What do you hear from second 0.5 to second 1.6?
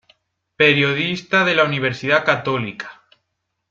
Periodista de